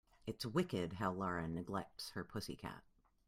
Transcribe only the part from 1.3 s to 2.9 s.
neglects her pussy cat.